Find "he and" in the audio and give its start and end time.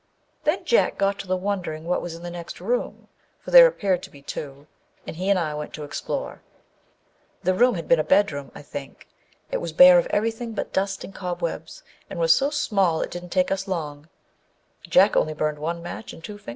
5.15-5.37